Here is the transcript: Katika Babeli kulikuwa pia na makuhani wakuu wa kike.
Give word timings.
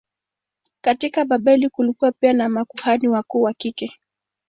Katika 0.81 1.25
Babeli 1.25 1.69
kulikuwa 1.69 2.11
pia 2.11 2.33
na 2.33 2.49
makuhani 2.49 3.07
wakuu 3.07 3.41
wa 3.41 3.53
kike. 3.53 3.99